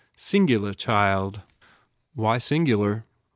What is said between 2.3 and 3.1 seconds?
singular?"